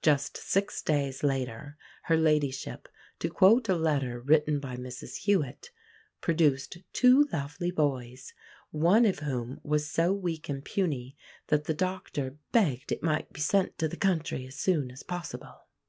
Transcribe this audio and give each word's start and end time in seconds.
Just 0.00 0.36
six 0.36 0.80
days 0.80 1.24
later 1.24 1.76
her 2.04 2.16
ladyship, 2.16 2.86
to 3.18 3.28
quote 3.28 3.68
a 3.68 3.74
letter 3.74 4.20
written 4.20 4.60
by 4.60 4.76
Mrs 4.76 5.16
Hewit, 5.24 5.70
"produced 6.20 6.78
two 6.92 7.26
lovely 7.32 7.72
boys," 7.72 8.32
one 8.70 9.04
of 9.04 9.18
whom 9.18 9.58
was 9.64 9.90
so 9.90 10.12
weak 10.12 10.48
and 10.48 10.64
puny 10.64 11.16
that 11.48 11.64
the 11.64 11.74
doctor 11.74 12.36
"begged 12.52 12.92
it 12.92 13.02
might 13.02 13.32
be 13.32 13.40
sent 13.40 13.76
to 13.78 13.88
the 13.88 13.96
country 13.96 14.46
as 14.46 14.54
soon 14.54 14.88
as 14.92 15.02
possible." 15.02 15.66